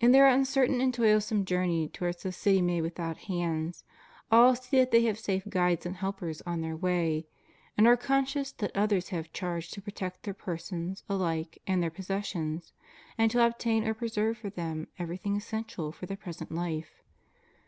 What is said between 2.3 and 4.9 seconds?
city made without hands, afl see that